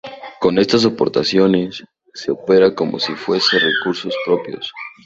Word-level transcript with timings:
Con 0.39 0.57
estas 0.57 0.83
aportaciones 0.83 1.83
se 2.15 2.31
opera 2.31 2.73
como 2.73 2.97
si 2.97 3.13
fuesen 3.13 3.59
recursos 3.59 4.15
propios. 4.25 4.73